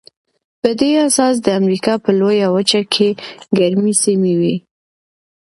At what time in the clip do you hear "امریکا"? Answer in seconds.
1.59-1.93